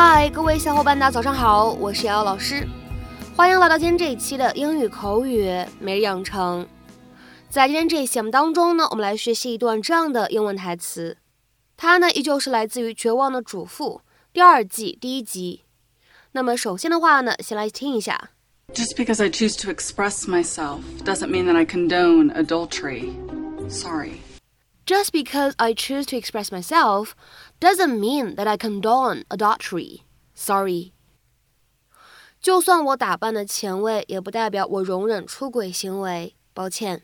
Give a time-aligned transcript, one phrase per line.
[0.00, 2.64] 嗨，各位小伙伴，大家早上好，我是瑶瑶老师，
[3.34, 6.64] 欢迎来到今天这一期的英语口语每日养成。
[7.50, 11.16] 在今天这一节目当中呢，我们来学习一段这样的英文台词，
[11.76, 14.00] 它呢依旧是来自于《绝望的主妇》
[14.32, 15.64] 第二季第一集。
[16.30, 18.30] 那么首先的话呢，先来听一下。
[18.72, 23.10] Just because I choose to express myself doesn't mean that I condone adultery.
[23.68, 24.12] Sorry.
[24.87, 27.15] Just because I choose to express myself
[27.59, 30.01] doesn't mean that I condone adultery.
[30.35, 30.91] Sorry.
[32.41, 36.35] 就算我打扮的前卫，也不代表我容忍出轨行为。
[36.53, 37.03] 抱歉。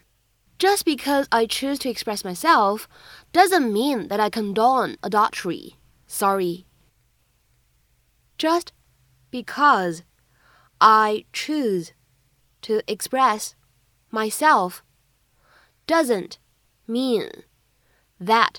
[0.60, 2.84] Just because I choose to express myself
[3.32, 5.76] doesn't mean that I condone adultery.
[6.06, 6.66] Sorry.
[8.38, 8.74] Just
[9.32, 10.02] because
[10.80, 11.92] I choose
[12.64, 13.52] to express
[14.12, 14.80] myself
[15.88, 16.38] doesn't
[16.86, 17.46] mean
[18.20, 18.56] that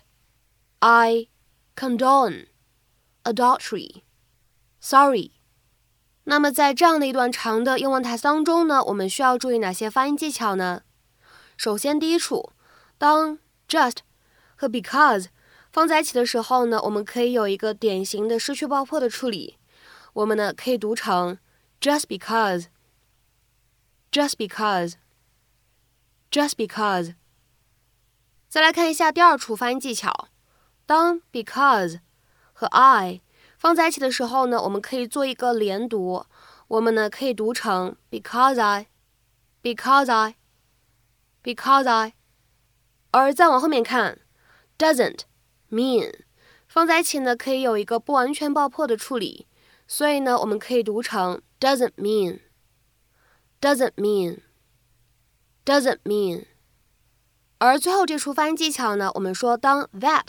[0.81, 1.29] I
[1.77, 2.47] condone
[3.25, 4.03] adultery.
[4.81, 5.33] Sorry.
[6.25, 10.83] 那么在这样的一段长的英文台词当中呢，我们需要注意哪些发音技巧呢？
[11.57, 12.53] 首先，第一处，
[12.99, 13.99] 当 just
[14.57, 15.27] 和 because
[15.73, 19.57] 放在一起的时候呢，我们可以有一个典型的失去爆破的处理。
[20.13, 21.39] 我们呢可以读成
[21.81, 27.15] just because，just because，just because。
[28.56, 30.30] 再来看一下第二处发音技巧，
[30.86, 32.00] 当 because
[32.54, 33.20] 和 I
[33.58, 36.26] 放在一起的时候呢，我们可以做一个连读，
[36.70, 42.14] 我们呢可以读成 because I，because I，because I。
[43.12, 44.20] 而再往后面看
[44.78, 45.24] ，doesn't
[45.70, 46.22] mean
[46.66, 49.48] 放在一起呢，可以有一个不完全爆破的处理。
[49.86, 52.40] 所以呢，我们可以读成 doesn't mean,
[53.60, 54.40] doesn't mean,
[55.66, 56.46] doesn't mean。
[57.66, 60.28] 而最后这处发音技巧呢，我们说当 that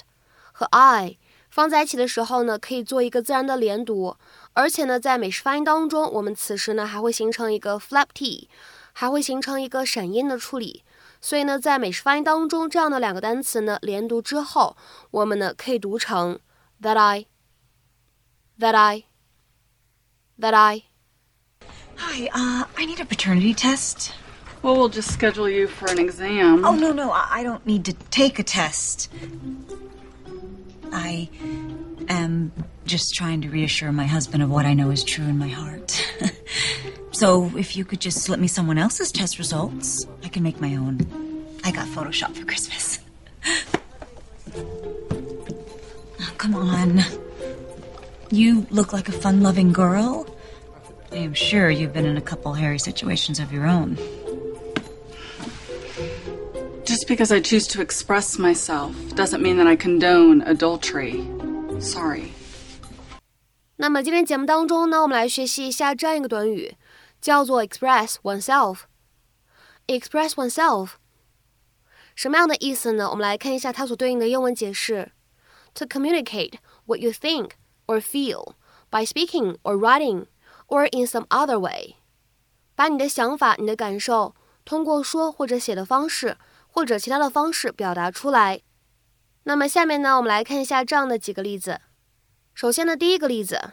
[0.53, 1.19] 和 I
[1.51, 4.17] 放在一起的时候呢，可以做一个自然的连读，
[4.55, 8.49] 而且呢，在美式发音当中，我们此时呢还会形成一个 flap t，
[8.93, 10.85] 还会形成一个闪音的处理。
[11.21, 14.77] 所以呢，在美式发音当中，这样的两个单词呢连读之后，
[15.11, 16.39] 我们呢可以读成
[16.81, 17.27] that I,
[18.59, 19.05] that I。
[20.39, 20.83] that I.
[21.97, 24.11] Hi, uh, I need a paternity test.
[24.67, 26.65] Well, we'll just schedule you for an exam.
[26.65, 29.09] Oh, no, no, I don't need to take a test.
[30.91, 31.29] I
[32.09, 32.51] am
[32.85, 36.05] just trying to reassure my husband of what I know is true in my heart.
[37.13, 40.75] so if you could just slip me someone else's test results, I can make my
[40.75, 40.99] own.
[41.63, 42.99] I got Photoshop for Christmas.
[46.19, 47.03] Oh, come on.
[48.31, 50.27] You look like a fun loving girl.
[51.13, 53.99] I am sure you've been in a couple hairy situations of your own.
[56.96, 61.24] Just because I choose to express myself doesn't mean that I condone adultery.
[61.80, 62.32] Sorry.
[63.78, 66.76] 那么今天节目当中呢，我们来学习一下这样一个短语，
[67.20, 70.92] 叫做 express oneself。express oneself
[72.14, 73.10] 什么样的意思呢？
[73.10, 75.12] 我们来看一下它所对应的英文解释：
[75.74, 77.52] to communicate what you think
[77.88, 78.54] or feel
[78.90, 80.28] by speaking or writing
[80.68, 81.96] or in some other way，
[82.76, 86.38] 把你的想法、你的感受通过说或者写的方式，
[86.77, 88.61] 或者其他的方式表达出来。
[89.45, 91.81] 那么下面呢，我们来看一下这样的几个例子。
[92.53, 93.73] 首先呢，第一个例子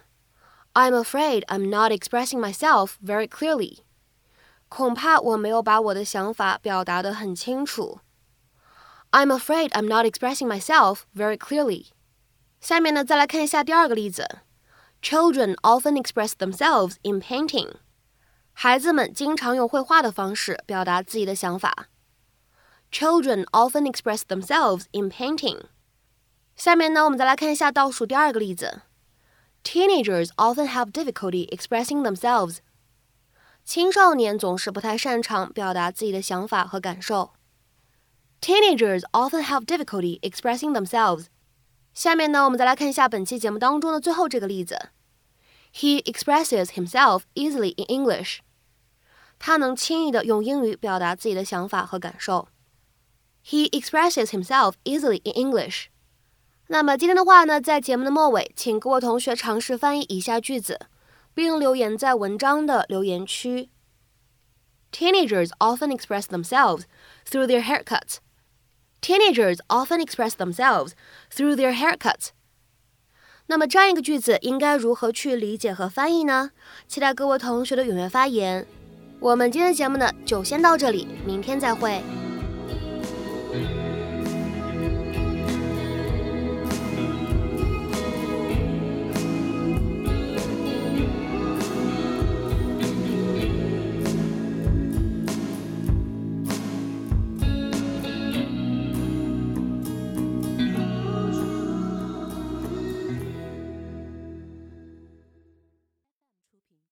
[0.74, 3.80] ，I'm afraid I'm not expressing myself very clearly。
[4.70, 8.00] 恐怕我没有把我的想法表达得很清楚。
[9.12, 11.88] I'm afraid I'm not expressing myself very clearly。
[12.62, 14.40] 下面呢，再来看一下第二个例子
[15.02, 17.74] ，Children often express themselves in painting。
[18.54, 21.90] 孩子们经常用绘画的方式表达自己的想法。
[22.93, 25.65] Children often express themselves in painting。
[26.57, 28.83] 下面呢，我们再来看一下倒数第二个例子，
[29.63, 32.59] Teenagers often have difficulty expressing themselves。
[33.65, 37.35] 青少年总是不太擅长表达自己的想法和感受。
[38.41, 41.27] Teenagers often have difficulty expressing themselves。
[41.93, 44.89] 下面呢，我们再来看一下本期节目当中的最后这个例子。
[45.75, 48.39] He expresses himself easily in English。
[49.39, 52.49] 他能轻易的用英语表达自己的想法和感受。
[53.46, 55.88] He expresses himself easily in English。
[56.68, 60.80] 那么今天的话呢，在节目的末尾，请各位同学尝试翻译以下句子，
[61.34, 63.70] 并留言在文章的留言区。
[64.92, 66.84] Teenagers often express themselves
[67.30, 68.18] through their haircuts.
[69.02, 70.92] Teenagers often express themselves
[71.30, 72.30] through their haircuts.
[73.48, 76.52] 那么这样一个句子应该如何去理解和翻译呢？
[76.88, 78.66] 期待各位同学的踊跃发言。
[79.20, 82.02] 我们今天的节目呢就先到这里，明天再会。